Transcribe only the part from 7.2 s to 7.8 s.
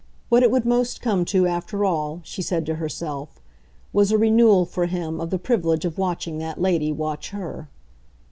her.